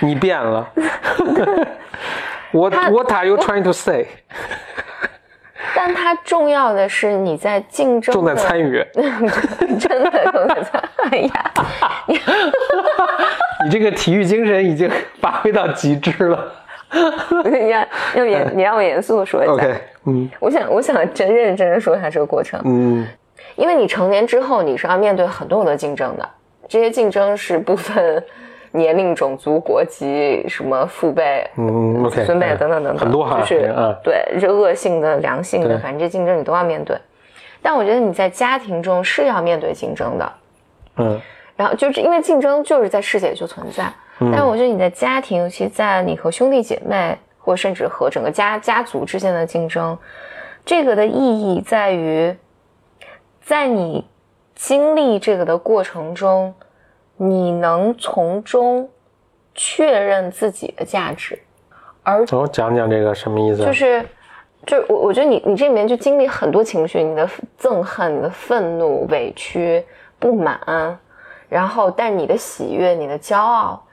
[0.00, 0.68] 你变了。
[2.52, 4.06] What What are you trying to say？
[5.74, 8.84] 但它重要的是你在竞争重在参与。
[9.80, 11.52] 真的重在参， 哎呀，
[13.64, 14.90] 你这个体育精神已经
[15.20, 16.52] 发挥到极致了。
[17.44, 19.52] 你让要严，你让我严肃的说一下。
[19.52, 19.74] OK，
[20.06, 23.04] 嗯我想，我想真认真的说一下这个过程，嗯
[23.56, 26.28] 因为你成年之后，你是要面对很多很多竞争的，
[26.68, 28.22] 这些竞争是不分
[28.72, 33.94] 年龄、种族、国籍，什么父辈、嗯孙辈嗯等等等等，很多哈就是啊。
[34.02, 36.96] 对，是恶性的、良性的，反正这竞争你都要面对。
[37.62, 40.32] 但我觉得你在家庭中是要面对竞争的，
[40.96, 41.20] 嗯。
[41.56, 43.84] 然后就是因为竞争就是在世界就存在，
[44.18, 49.96] 但是我觉得你在家庭，尤其在你和兄弟姐妹，或甚至和整个家家族之间的竞争，
[50.64, 52.36] 这个的意义在于，
[53.44, 54.02] 在你
[54.54, 56.54] 经历这个的过程中，
[57.18, 58.88] 你能从中
[59.54, 61.38] 确认自己的价值，
[62.02, 63.62] 而我讲讲这个什么意思？
[63.66, 64.02] 就是，
[64.66, 67.28] 就我我觉得你你这里面就经历很多情绪，你的
[67.60, 69.84] 憎恨、你的愤怒、委屈、
[70.18, 70.98] 不满，
[71.50, 73.84] 然后但你的喜悦、你的骄傲，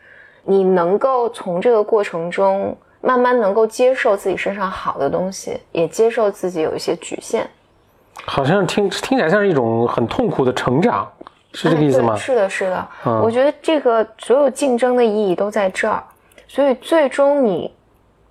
[0.45, 7.45] 你能够从这个过程中慢慢能够接受自己身上好的东西，也接受自己有一些局限，
[8.25, 11.11] 好像听听起来像是一种很痛苦的成长，
[11.53, 12.17] 是这个意思吗哎？
[12.17, 12.87] 是的，是的。
[13.05, 16.03] 嗯我觉得这个所有竞争的意义都在这儿，
[16.47, 17.73] 所以最终你，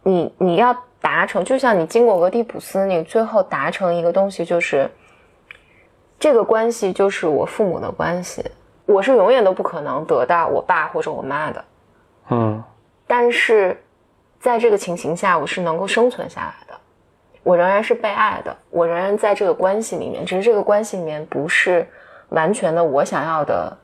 [0.02, 4.90] 你你要达成，就像你经过俄狄浦斯，你最后达成一个东西，就是
[6.18, 8.44] 这个关系就是我父母的关系，
[8.86, 11.64] 我是永远都不可能得到我爸或者我妈的，
[12.30, 12.62] 嗯
[13.06, 13.82] 但是
[14.38, 16.69] 在这个情形下，我是能够生存下来的，
[17.42, 21.86] 我仍然是被爱的，我仍然在这个关系里面，只是这个关系里面不是
[22.28, 23.76] 完全的我想要的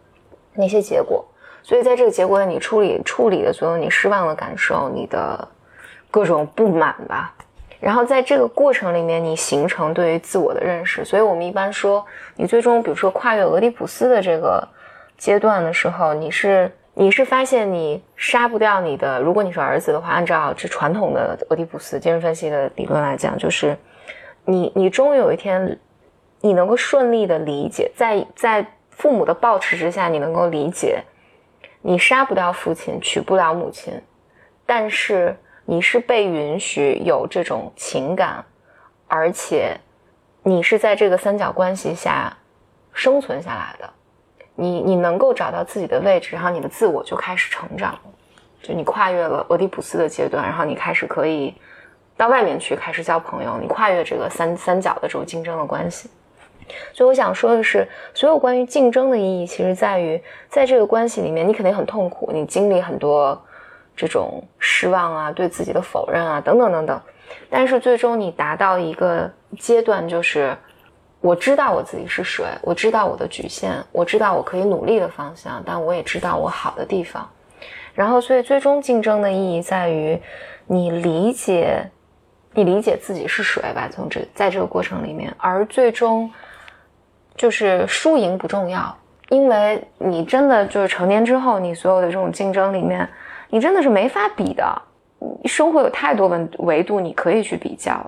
[0.54, 1.24] 那些结果，
[1.62, 5.48] 所以在这个结果里，你处理处理的所有你失望的感受，你的
[6.10, 7.32] 各种不满吧。
[7.78, 11.04] 然后在这个过程里面，你形成对于自我的认识。
[11.04, 14.66] 所以我们一般说，你最终比如说跨越俄狄浦斯的这个
[15.18, 23.76] 阶段的时候，你是你是发现你杀不掉你的，如果你是儿子的话，按照这传统的俄狄浦斯精神分析的理论来讲，就是
[24.46, 25.78] 你你终于有一天，
[26.40, 31.04] 你能够顺利的理解，在在父母的抱持之下，你能够理解，
[31.82, 33.92] 你杀不掉父亲，娶不了母亲，
[34.64, 38.42] 但是你是被允许有这种情感，
[39.06, 39.78] 而且
[40.42, 42.34] 你是在这个三角关系下
[42.94, 43.92] 生存下来的。
[44.56, 47.96] 你你能够找到自己的位置，然后你的自我就开始成长，
[48.62, 51.54] 就你跨越了俄狄浦斯的阶段，然后你开始可以
[52.16, 56.10] 到外面去开始交朋友，你跨越这个三三角的这种竞争的关系。
[56.92, 63.40] 所以我想说的是，所有关于竞争的意义，其实在于在这个关系里面，你肯定很痛苦，你经历很多
[63.94, 67.00] 这种失望啊，对自己的否认啊，等等等等。
[67.48, 70.56] 但是最终你达到一个阶段，就是
[71.20, 77.28] 我知道我自己是谁，我知道我的局限，我知道我可以努力的方向，但我也知道我好的地方。
[77.94, 80.20] 然后，所以最终竞争的意义在于
[80.66, 81.82] 你理解，
[82.52, 83.88] 你理解自己是谁吧。
[83.90, 86.30] 从这在这个过程里面，而最终
[87.34, 88.94] 就是输赢不重要，
[89.30, 93.08] 因为你真的就是成年之后，你所有的这种竞争里面，
[93.48, 94.82] 你真的是没法比的。
[95.46, 97.98] 生活有太多维维度你可以去比较。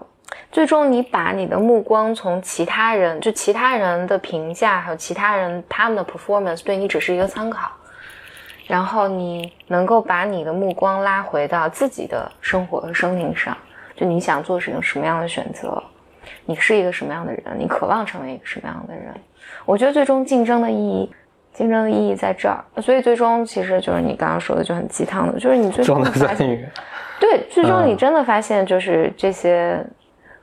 [0.50, 7.70] 最终，你把你的目光从其他人，就其他人的评价，还有其他人他们的 performance，对你只是一个参考。
[8.66, 13.56] 然后你能够把你的目光拉回到自己的生活和生命上，
[13.96, 15.82] 就你想做什么什么样的选择，
[16.44, 19.14] 你是一个什么样的人，你渴望成为一个什么样的人？
[19.64, 21.10] 我觉得最终竞争的意义，
[21.54, 22.62] 竞争的意义在这儿。
[22.82, 26.70] 所以最终其实就是你刚刚说的就很鸡汤的，就是你最终发现，
[27.18, 29.82] 对，最终嗯你真的发现就是这些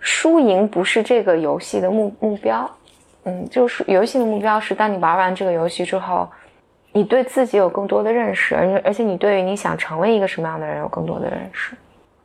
[0.05, 2.69] 输赢不是这个游戏的目目标，
[3.23, 6.29] 嗯，就是游戏的目标是当你玩完这个游戏之后。
[6.97, 11.75] 你对自己有更多的认识，而而且你对于你想成为一个什么样的人有更多的认识。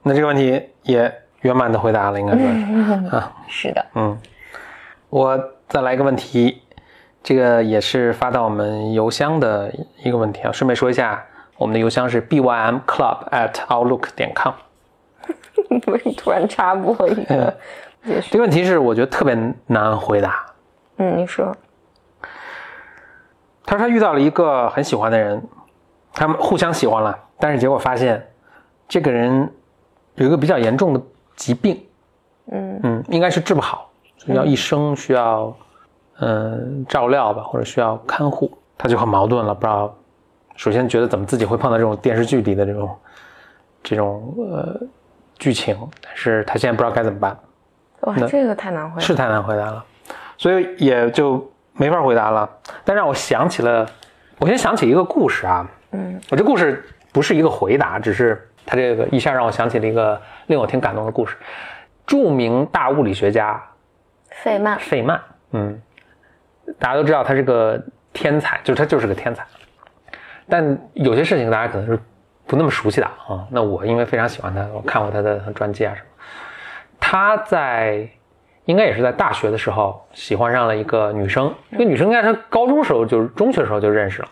[0.01, 3.16] 那这个问题也圆满的回答了，应该说是。
[3.16, 4.16] 啊，是的，嗯，
[5.09, 5.37] 我
[5.69, 6.62] 再来一个问题，
[7.21, 10.53] 这个也是发到我们邮箱的一个问题啊。
[10.53, 11.21] 顺便说一下，
[11.57, 14.55] 我们的邮箱是 bym club at outlook 点 com。
[15.87, 17.55] 我突然插播一个。
[18.31, 20.46] 这个问题是我觉得特别难回答。
[20.96, 21.55] 嗯，你说，
[23.64, 25.42] 他说他遇到了一个很喜欢的人，
[26.12, 28.27] 他们互相喜欢了，但是结果发现
[28.88, 29.51] 这个人
[30.14, 31.03] 有一个比较严重的
[31.37, 31.83] 疾病，
[32.51, 32.81] 嗯。
[32.83, 35.55] 嗯，应该是治不好，所以要一生需要
[36.20, 39.94] 嗯照料吧，或者需要看护，他就很矛盾了，不知道
[40.57, 42.96] 首先觉得怎么自己会碰到这种电视剧里的这种
[43.83, 44.81] 这种呃
[45.40, 47.37] 剧情，但是他现在不知道该怎么办，
[48.03, 49.05] 哇，这个太难回答。
[49.05, 49.85] 是太难回答了，
[50.37, 52.48] 所以也就没法回答了。
[52.85, 53.85] 但让我想起了，
[54.38, 61.37] 我先想起一个故事啊，嗯我这故事不是一个回答，只是他这个一下让我想起了一个令我挺感动的故事。
[62.07, 63.61] 著名大物理学家
[64.42, 65.20] 费曼，费曼，
[65.53, 65.81] 嗯，
[66.79, 69.44] 大家都知道他是个天才，就是他就是个天才。
[70.48, 71.98] 但有些事情大家可能是
[72.50, 73.46] 不那么熟悉的啊。
[73.48, 76.06] 那我因为非常喜欢他，我看过他的传记啊什么。
[76.98, 78.08] 他在
[78.64, 84.28] 应该也是在大学的时候喜欢上了一个女生，这个女生应该是高中时候就是中学时候就认识了，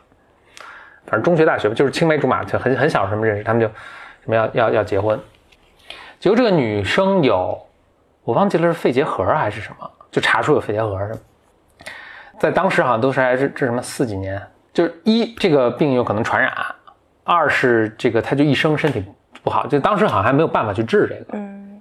[1.07, 5.19] 反正中学大学，就是青梅竹马，就很很小什么认识，他们就什么要要要结婚。
[6.19, 7.59] 结果这个女生有
[8.25, 11.19] 我忘记了是肺结核还是什么，就查出有肺结核什么，
[12.39, 14.41] 在当时好像都是还是这什么四几年，
[14.73, 16.53] 就是一这个病有可能传染，
[17.29, 19.05] 二是这个他就一生身体
[19.43, 21.79] 不好，就当时好像还没有办法去治这个，嗯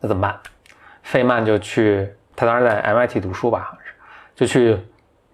[0.00, 0.34] 那怎么办？
[1.02, 3.92] 费曼就去，他当时在 MIT 读书吧，好像是，
[4.34, 4.78] 就去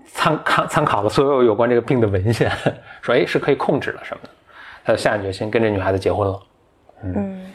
[0.07, 2.51] 参看参考了所有有关这个病的文献，
[3.01, 4.31] 说哎是可以控制了什么的，
[4.85, 6.40] 他就下定决心跟这女孩子结婚了。
[7.05, 7.53] 嗯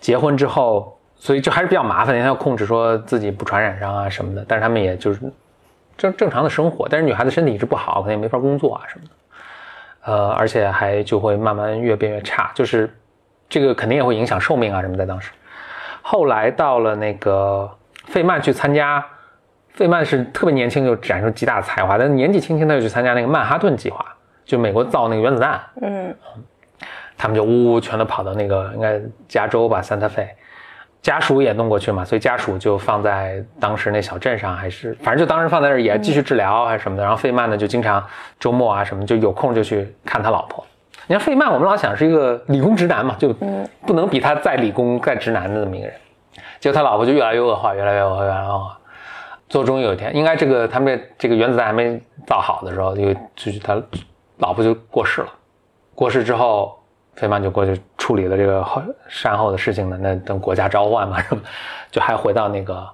[0.00, 4.44] 结婚之后，所以就还是比较麻烦因为，他要控制说自己不传染上啊什么的。
[4.46, 5.20] 但是他们也就是
[5.96, 9.10] 正正常的生活，但是女孩子身体一直不好，可能也没法工作啊什么的。
[10.04, 12.94] 呃，而且还就会慢慢越变越差，就是
[13.48, 15.06] 这个肯定也会影响寿命啊什么的。
[15.06, 15.30] 当时，
[16.02, 17.70] 后来到了那个
[18.06, 19.04] 费曼去参加，
[19.70, 24.04] 费曼是特别年轻就展示极大的才华，但是年纪轻轻他就去参加那个曼哈顿计划，
[24.44, 26.14] 就美国造那个原子弹，嗯
[27.16, 30.28] 他们就呜呜全都跑到那个应该加州吧，三特费，
[31.04, 37.02] 家属也弄过去嘛，所以家属就放在当时那小镇上，还是反正就当时放在那儿也继续治疗还是什么的。
[37.02, 38.02] 然后费曼呢就经常
[38.40, 40.64] 周末啊什么就有空就去看他老婆。
[41.06, 43.34] 你看费曼，我们老想是一个理工直男嘛，就
[43.86, 45.94] 不能比他再理工再直男的这么一个人。
[46.58, 48.78] 结果他老婆就越来越恶化，越来越恶化，越来越恶化。
[49.46, 53.78] 最后终于有一天，应该这个他们这这个原子弹还没造好的时候，就就是他
[54.38, 55.28] 老婆就过世了。
[55.94, 56.82] 过世之后，
[57.16, 59.98] 费曼就过去处理了这个后善后的事情呢。
[60.00, 61.42] 那等国家召唤嘛，什么，
[61.90, 62.86] 就还回到那个，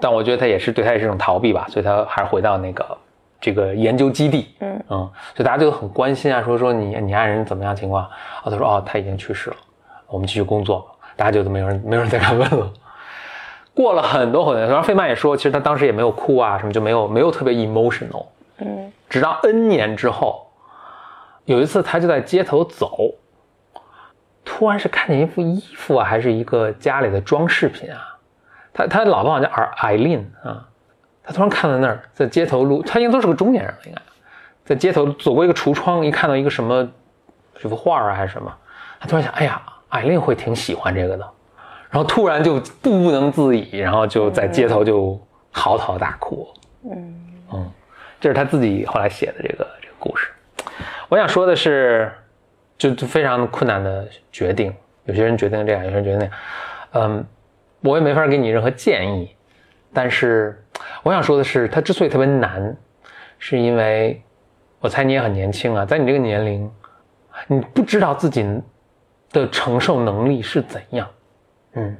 [0.00, 2.98] 但我觉得他也是对他也是一种逃避吧，所以他还是回到那个
[3.40, 4.54] 这个研究基地。
[4.60, 8.04] 嗯嗯，所以大家就很关心啊，说说你你爱人怎么样情况？
[8.44, 9.56] 哦，他说哦他已经去世了，
[10.06, 10.86] 我们继续工作吧。
[11.16, 12.70] 大家就都没有人没有人再敢问了。
[13.74, 18.24] 过了很多很多年，然后费曼也说，其实他当时也没有哭啊，什么就没有没有特别 emotional。
[18.58, 20.46] 嗯直到 N 年之后，
[21.44, 23.10] 有一次他就在街头走，
[24.46, 28.16] 突然是看见一副衣服啊，还是一个家里的装饰品啊。
[28.72, 30.66] 他他老婆好像叫艾艾琳啊，
[31.22, 34.00] 他突然看到那儿，在街头路，他应该都是个中年人了，应该
[34.64, 36.88] 在街头走过一个橱窗，一看到一个什么
[37.58, 38.54] 这幅画啊还是什么，
[39.00, 41.28] 他突然想，哎呀，艾琳会挺喜欢这个的，
[41.90, 46.48] 然后突然就不能自已，然后就在街头就嚎啕大哭。
[46.88, 47.14] 嗯
[47.52, 47.70] 嗯，
[48.20, 50.30] 这是他自己后来写的这个这个故事。
[51.08, 52.12] 我想说的是，
[52.78, 56.34] 就就非常困难的决定，有些人决定这样，有些人决定那样。
[56.92, 57.26] 嗯，
[57.80, 59.34] 我也没法给你任何建议，
[59.92, 60.62] 但是
[61.02, 62.76] 我想说的是，它之所以特别难，
[63.38, 64.22] 是因为
[64.80, 66.70] 我猜你也很年轻啊，在你这个年龄，
[67.46, 68.44] 你不知道自己
[69.32, 71.08] 的承受能力是怎样。
[71.74, 71.96] 嗯，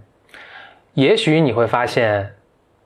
[0.95, 2.25] 也许你会发现，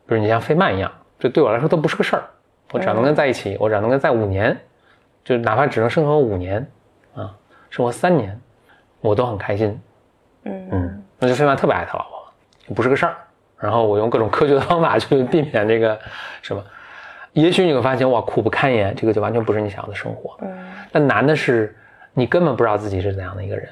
[0.07, 2.24] 比如你像费曼一样，这对我来说都不是个事儿。
[2.72, 4.57] 我只要能跟在一起，我只要能跟在五年，
[5.24, 6.64] 就哪怕只能生活五年，
[7.70, 8.38] 生活三年，
[9.00, 9.80] 我都很开心，
[10.44, 13.16] 嗯嗯，那就说明特别爱他老婆，不是个事儿。
[13.59, 15.98] 然后我用各种科学的方法 去避免这个
[16.42, 16.64] 什么，
[17.33, 20.37] 也许你会发现哇苦不堪言，这个就完全不是你想要的生活。
[20.42, 20.48] 嗯
[20.92, 21.76] 但难的是，
[22.12, 23.68] 你根本不知道自己是怎样的一个人，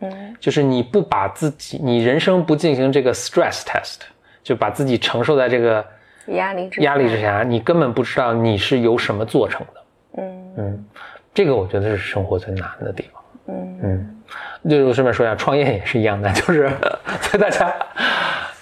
[0.00, 4.02] 嗯就是你不把自己，你人生不进行这个 stress test，
[4.42, 5.84] 就把自己承受在这个
[6.26, 9.82] 压力之压力之下，你根本不知道你是由什么做成的。
[10.18, 10.84] 嗯嗯，
[11.32, 13.19] 这个我觉得是生活最难的地方。
[13.50, 16.70] 嗯嗯，就顺便说一下，创业也是一样的，就是
[17.38, 17.74] 大家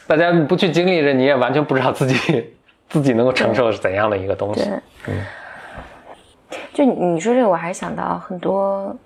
[0.06, 2.54] 大家不去经历着，你也完全不知道自己
[2.88, 4.64] 自己能够承受是怎样的一个东西
[5.04, 5.26] 对。，嗯
[6.72, 8.96] 就你你说这个，我还想到很多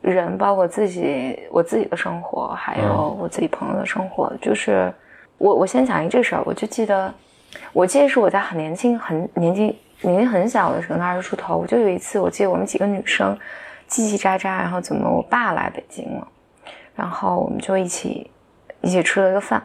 [0.00, 4.32] 人，包括自己我自己的生活，还有我自己朋友的生活。
[4.40, 4.90] 就是
[5.36, 7.12] 我我先讲一这事儿，我就记得，
[7.72, 13.36] 我记得是我在很年轻、很年纪年纪很小的时候，那二十出头，我就有一次，我记得我们几个女生
[13.88, 16.28] 叽叽喳喳，然后怎么我爸来北京了，
[16.94, 18.30] 然后我们就一起
[18.80, 19.62] 一起吃了一个饭。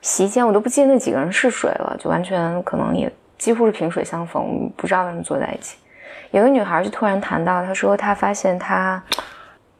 [0.00, 5.78] 席间我都不记得那几个人是谁了，就完全可能也几乎是萍水相逢，我们不知道为什么坐在一起。
[6.32, 9.00] 有个女孩就突然谈到，她说她发现她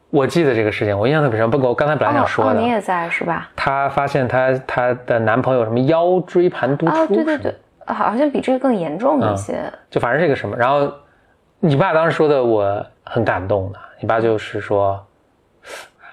[0.09, 1.49] 我记得这个事情，我印象特别深。
[1.49, 3.49] 不过我刚才本来想说的，哦哦，你也在是吧？
[3.55, 7.55] 她发现她她的男朋友什么腰椎盘突出，哦，对对对，
[7.87, 9.63] 好像比这个更严重一些。
[9.89, 10.93] 就反正这个什么，然后
[11.65, 15.01] 你爸当时说的我很感动的，你爸就是说，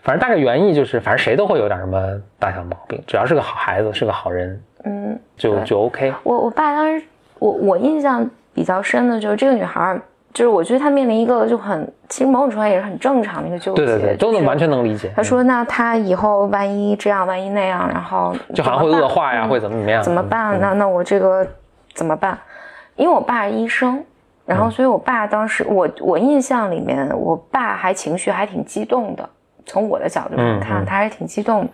[0.01, 2.01] 反正大概原意就是，反正谁都会有点什么
[2.39, 6.15] 大小毛病，只要是个好孩子，是个好人，嗯，就就 OK。
[6.23, 7.05] 我我爸当时，
[7.41, 10.01] 我我印象比较深的就是这个女孩，
[10.33, 13.85] 就是我觉得她面临一个就很，其实某种程度上也是很正常的一个纠结。
[13.85, 14.57] 对对对，都能完。
[14.57, 15.13] 全能理解。
[15.17, 20.01] 他说：“那她以后万一这样，万一那样，然后就好像会恶化呀，嗯会怎么怎么样？
[20.01, 20.57] 怎么办？
[20.57, 21.45] 嗯那那我这个
[21.93, 22.39] 怎么办？
[22.95, 24.05] 因为我爸是医生，
[24.51, 29.29] 然嗯后所以我爸当时我我印象里面，我爸还情绪还挺激动的。
[29.65, 31.71] 从我的角度上看，嗯嗯他还是挺激动的。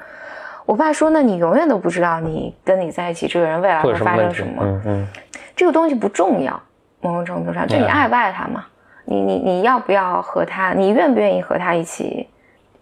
[0.67, 4.45] 我爸说：“那你永远都不知道你跟你在一起这个人未来会发生什？
[4.47, 4.63] 么。
[4.63, 5.09] 嗯嗯，
[5.55, 6.61] 这个东西不重要，
[7.01, 8.67] 某种程度上，就你爱不爱他嘛？
[9.05, 10.75] 你你你要不要和他？
[10.75, 12.29] 你愿不愿意和他一起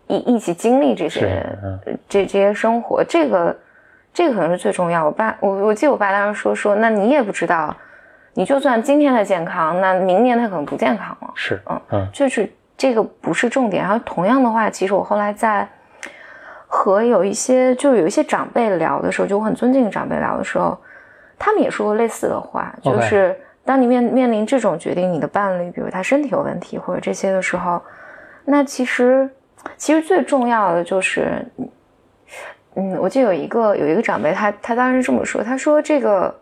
[0.09, 1.46] 一一起经历这些
[2.09, 3.04] 这这些生活？
[3.04, 3.57] 这个
[4.12, 5.04] 这个可能是最重要。
[5.04, 7.76] 我爸我我记得我爸当时说说，那你也不知道，
[8.35, 11.33] 你就算今天的健康，那明年他可能不健康了。
[11.35, 13.83] 是嗯嗯就是这个不是重点。
[13.83, 15.66] 然后同样的话，其实我后来在
[16.66, 20.77] 和有一些就有一些长辈聊的时候，就我很尊敬的长辈聊的时候，
[21.38, 27.81] 他们也说过类似的话就是当你面面临这种决定，你的伴侣，比如他身体有问题或者这些的时候，
[28.44, 29.31] 那其实
[29.77, 31.47] 其实最重要的就是，
[32.75, 36.35] 嗯，我记得有一个有一个长辈，他他当时这么说，他说这个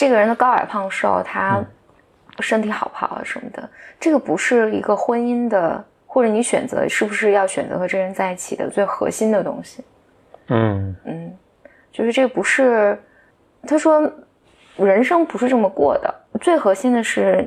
[0.00, 1.62] 这个人的高矮胖瘦，他
[2.38, 3.68] 身体好不好啊什么的，
[4.00, 9.84] 这个不是一个婚姻的，或者你选择是不是要选择和这人在一起的最核心的东西。
[10.46, 11.36] 嗯嗯，
[11.92, 12.98] 就是这不是，
[13.68, 14.10] 他说
[14.78, 17.46] 人生不是这么过的，最核心的是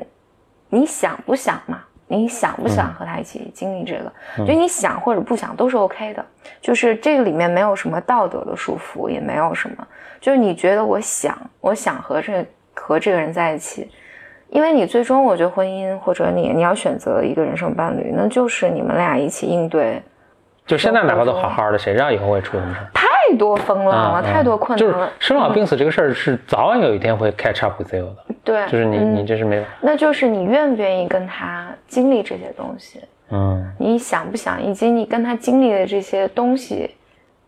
[0.68, 1.82] 你想不想嘛？
[2.06, 4.46] 你想不想和他一起经历这个？
[4.46, 6.24] 就你想或者不想都是 OK 的，
[6.60, 9.84] 就是这个里面没有什么道德的束缚，也没有什么，
[10.24, 13.86] 就是你觉得我想，我想和这和这个人在一起，
[14.48, 20.00] 因为你最终我觉得婚姻或者你你要选择一个人生伴侣，那就是你们俩一起应对
[20.64, 22.88] 就现在哪怕都好好的，谁知道以后会出什么事儿？
[22.94, 25.12] 太多风浪了，太多困就是难了。
[25.18, 32.98] 生老病死这个事儿是早晚有一天会 catch up with you 的，对，就是你嗯你这是没有，那就是你愿不愿意跟他经历这些东西，
[33.30, 36.96] 嗯你想不想，以及你跟他经历的这些东西，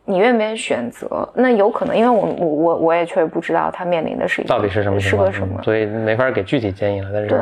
[0.06, 1.28] 你愿不愿意选择？
[1.34, 5.26] 那有可能，因为我我我我也确实不知道他面临的是一个到底是什么情况？
[5.30, 7.10] 是个什么嗯，所以没法给具体建议了。
[7.12, 7.38] 但是对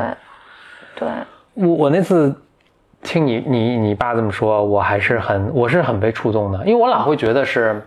[0.96, 1.08] 对，
[1.54, 2.34] 我我那次
[3.02, 7.80] 听你你你爸这么说，我还是很我是很被触动的，因为我老会觉得是，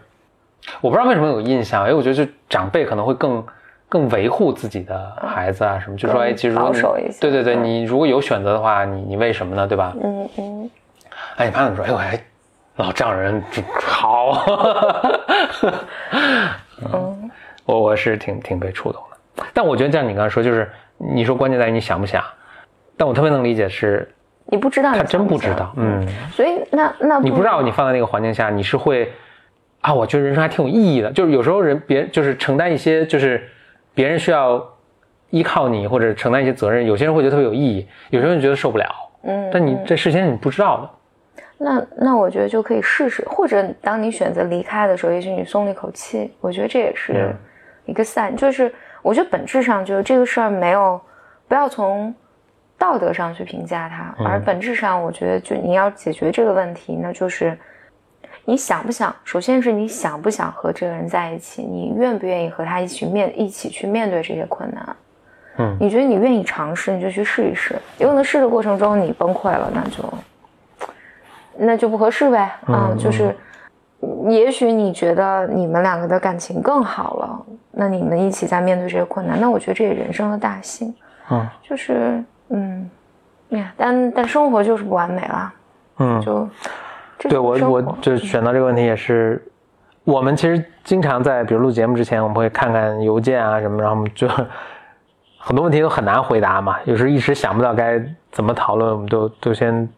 [0.80, 3.44] 我不知道为什么有印象，因为我觉得就长辈可能会更
[3.90, 9.66] 更维护自己的孩子啊什么，就说哎，其实保守一些对对对，嗯你如果有选择的话，你你为什么呢？
[9.68, 9.96] 对吧？
[10.04, 10.70] 嗯嗯，
[11.38, 11.86] 哎，你爸怎么说？
[11.86, 12.22] 哎，我还
[12.78, 14.46] 老丈人这好，
[16.94, 17.32] 嗯，
[17.66, 19.46] 我我是挺挺被触动的。
[19.54, 22.24] 但我觉得像你刚才说，就是你说关键在于你想不想，
[22.96, 24.08] 但我特别能理解是
[24.46, 29.12] 你不知道，他真不知道，嗯，所以那那你不知道你放在那个环境下，你是会
[29.82, 31.12] 啊，我觉得人生还挺有意义的。
[31.12, 33.50] 就是有时候人别就是承担一些，就是
[33.94, 34.64] 别人需要
[35.32, 38.86] 依靠你或者承担一些责任，有些人会觉得特别有意义，有些人觉得受不了。
[39.24, 39.84] 嗯，但你嗯。
[39.86, 40.90] 这事先你不知道的，
[41.58, 46.32] 那那我觉得就可以试试，或者当你选择离开的时候，也许你松了一口气。
[46.40, 47.36] 我觉得这也是嗯
[47.86, 51.02] 一个 sign，、就是我觉得本质上就是这个事儿没有，
[51.48, 52.14] 不要从
[52.78, 57.58] 道德上去评价它，而本质上，我觉得就你要解决这个问题，那就是
[58.46, 64.96] 你想不想，首先是你想不想和这个人在一起，你愿不愿意和他一起面一起去面对这些困难。
[65.58, 67.76] 嗯你觉得你愿意尝试，你就去试一试。
[67.98, 70.04] 有可能试的过程中你崩溃了，那就
[71.58, 72.44] 那就不合适呗。
[72.66, 73.36] 啊、嗯就是
[74.30, 80.94] 也许你觉得你们两个的感情更好了，那你们一起在面对这些困难，那我觉得这也人生的大幸。
[81.30, 82.90] 嗯就是嗯，
[83.50, 85.54] 呀，但但生活就是不完美啦，
[86.00, 86.50] 嗯，就
[87.28, 89.46] 对我我就选到这个问题也是，
[90.06, 94.26] 我们其实经常在比如录节目之前，我们会看看邮件啊什么，然后我们就
[95.38, 98.02] 很多问题都很难回答嘛，有时候一时想不到该
[98.32, 99.90] 怎么讨论，我们都都先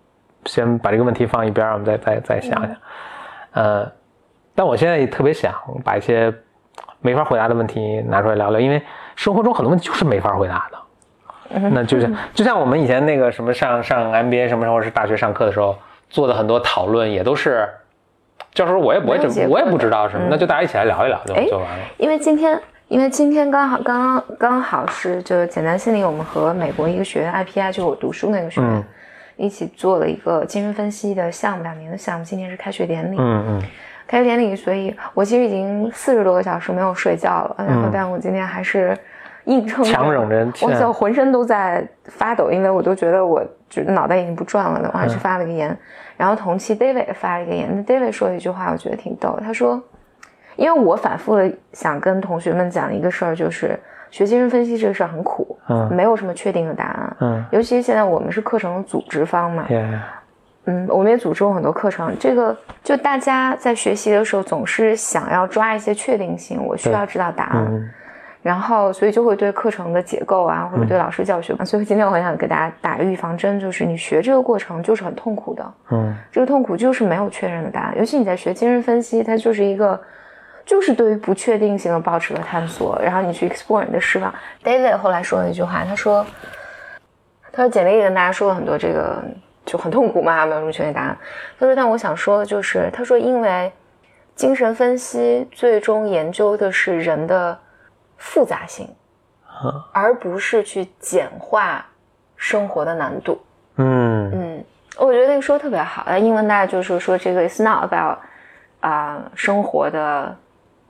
[0.49, 2.75] 先把这个问题放一边，我们再再再想想。
[3.51, 3.91] 呃，
[4.55, 6.33] 但我现在也特别想把一些
[7.01, 8.81] 没法回答的问题拿出来聊聊，因为
[9.15, 10.77] 生活中很多问题就是没法回答的。
[11.71, 15.75] 那就像就像我们以前那个什么上上 MBA 什么时候是大学上课的时候
[16.09, 17.67] 做的很多讨论，也都是
[18.53, 21.85] 教授说我也不会这没有结果我也不知道什么，那就大家一起来聊一聊就哎就完了。
[21.97, 28.83] 因为今天，因为今天刚好刚刚刚好是就是简单心理，我们和美国一个学院 IPI，就是我读书那个学院，嗯
[29.39, 33.15] 一起做了一个精神分析的项目，两年的项目，今天是开学典礼。
[33.17, 33.63] 嗯嗯。
[34.05, 38.97] 开学典礼，所以我其实已经四十多个小时没有睡觉了，然后嗯但我今天还是
[39.43, 45.77] 硬撑着强忍着我就，浑身都在发抖，因为我都觉得我就脑袋已经不转了呢，我还嗯去发了个言。
[46.17, 49.79] 然后同期 David 也发了一个言，那 David 说了一句话，我觉得挺逗，他说，
[50.55, 53.79] 因为我反复的想跟同学们讲一个事儿，就是
[54.11, 55.87] 学精神分析这个事儿很苦，嗯。
[55.93, 57.45] 没有什么确定的答案，嗯。
[57.51, 59.65] 尤其现在我们是课程组织方嘛，
[60.65, 62.15] 嗯，我们也组织过很多课程。
[62.19, 67.89] 这个就大家在学习的时候，总是想要抓一些确定性，我需要知道答案，嗯。
[68.41, 76.15] 然后所以就会对课程的结构啊，或者对老师教学，所以今天我很想给大家打个预防针，就是你学这个过程就是很痛苦的，嗯。
[76.31, 79.99] 这个痛苦就是没有确认的答案，尤其你在学精神分析，它就是一个。
[80.69, 84.31] 就是对于不确定性的保持和探索，然后你去 explore 你的释放。
[84.63, 86.23] David 后来说了一句话，他说
[87.51, 89.19] ：“他说简历跟大家说了很多这个
[89.65, 91.17] 就很痛苦嘛，没有什么确定答案。
[91.59, 93.71] 他说，但我想说的就是，他说因为
[94.35, 97.57] 精神分析最终研究的是人的
[98.17, 98.87] 复杂性，
[99.91, 101.83] 而不是去简化
[102.37, 103.41] 生活的难度。
[103.77, 104.63] 嗯嗯，
[104.99, 106.15] 我觉得那个说的特别好。
[106.15, 108.19] 英文大家就是说这个 it's not about
[108.81, 110.37] 啊、生活的，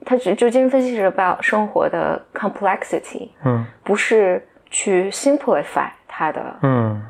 [0.06, 7.02] 它只就精神分析是 about 生活的 complexity，嗯不是去 simplify 它的嗯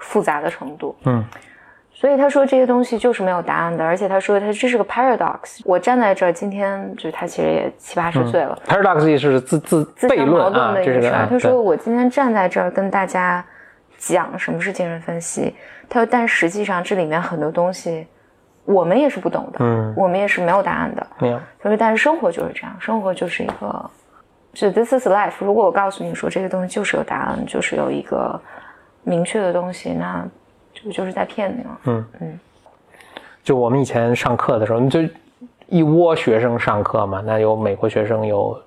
[0.00, 0.96] 复杂的程度。
[1.04, 1.24] 嗯
[1.92, 5.60] 所以他说这些东西就是没有答案的，而且他说他这是个 paradox。
[5.66, 10.86] 我站在这儿，今天就是他其实也七八十岁了，，paradox 也是自自自相悖论啊，矛盾的一。
[10.86, 13.44] 个事儿他说我今天站在这儿跟大家
[13.98, 15.54] 讲什么是精神分析，
[15.90, 18.06] 他说但实际上这里面很多东西
[18.72, 21.06] 我们也是不懂的，嗯我们也是没有答案的。
[21.18, 23.90] 没有，所以但是生活就是这样，生活就是一个，
[24.52, 25.34] 就 this is life。
[25.40, 28.40] 如果我告诉你说这个东西就是有答案，就是有一个
[29.02, 30.24] 明确的东西，那
[30.72, 31.80] 这个就是在骗你了。
[31.84, 32.40] 嗯嗯
[33.42, 35.00] 就我们以前上课的时候，你就
[35.66, 38.60] 一窝学生上课嘛，那有美国学生，有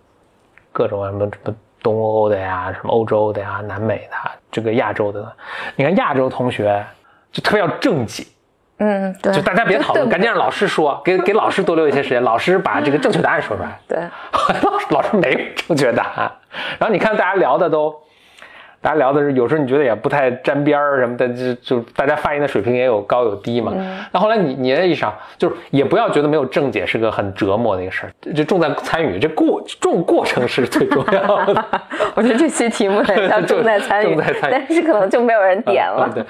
[0.71, 5.31] 各种什么什么东欧的呀，什么欧洲的呀，南美的，这个亚洲的。
[5.75, 6.83] 你看亚洲同学
[7.31, 8.25] 就特别要正解，
[8.85, 13.79] 嗯，对，就大家别讨论， 赶紧让老师说，给给老师多留一些时间，老师把这个正确答案说出来。
[13.87, 13.97] 对，
[14.61, 16.31] 老 师老师没有正确答案，
[16.79, 17.95] 然后你看大家聊的都，
[18.81, 23.71] 大家聊的是有时候你觉得也不太沾边儿什么的，就就大家发言的水平也有高有低嘛。
[24.11, 31.65] 那后来你你的意识到，就是也不要觉得没有正解是个很折磨的一个事儿，就重在参与，这过重过程是最重要的。
[32.15, 36.09] 我觉得这期题目很像重在参与，重在参与但是可能就没有人点了。
[36.13, 36.23] 对，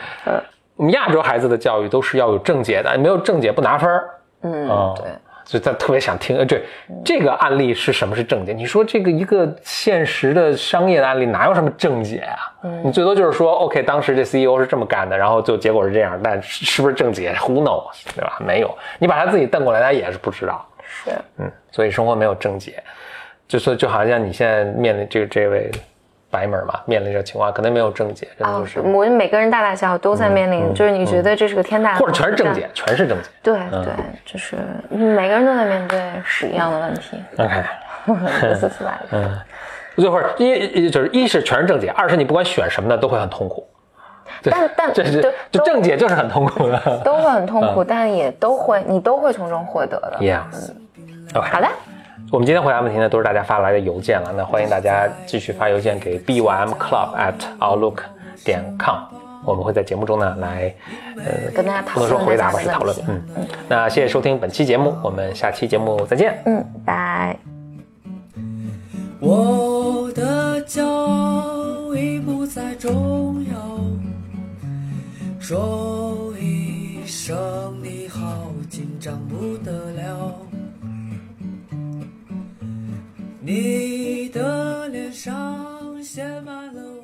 [0.75, 4.09] 我们亚洲孩子的教育都是要有正解的，没有正解不拿分儿。
[4.41, 5.05] 嗯，哦对，
[5.45, 6.63] 所以他特别想听，呃，对，
[7.05, 8.51] 这个案例是什么是正解？
[8.51, 12.37] 你说这个一个现实的商业的案例哪有什么正解啊？
[12.83, 18.37] 你最多就是说，OK，当时这 CEO 是这么干的，然后就结果是这样，但是是不是正解？Who knows，对吧？
[18.45, 20.65] 没有，你把他自己瞪过来，他也是不知道。
[20.85, 22.83] 是，嗯，所以生活没有正解，
[23.47, 25.71] 就说就好像你现在面临这个这位
[26.33, 33.29] 白门嘛，面临这情况，肯定没有正解，真的是，，我们每个人大大小小都在面临，就是你觉得这是个天大的，或者全是正解，，全是正解。
[33.43, 33.93] 对对，
[34.25, 34.57] 就是
[34.89, 37.63] 每个人都在面对屎一样的问题，OK。
[38.41, 39.39] 这次次来的，嗯，
[39.95, 43.65] 最后一一就是一是全是正解，二是你不管选什么的都会很痛苦。
[44.43, 47.01] 但但这是对就正解就是很痛苦的。
[47.05, 50.17] 都会很痛苦，但也都会，你都会从中获得的。
[51.41, 51.67] 好的，
[52.33, 54.33] 我们今天回答问题呢，都是大家发来的邮件了。
[54.35, 57.99] 那欢迎大家继续发邮件给 bym club at outlook
[58.43, 58.95] 点 com，
[59.45, 60.73] 我们会在节目中呢来，
[61.17, 63.21] 呃，跟大家讨论不能说回答吧，是讨论问。
[63.35, 66.41] 嗯，那谢谢收听本期节目，我们下期节目再见。
[66.47, 67.37] 嗯，拜。
[69.19, 73.55] 我的骄傲已不再重要，
[75.39, 77.37] 说一声
[77.83, 80.35] 你好，紧张不得了。
[83.45, 87.02] 你的脸上写满了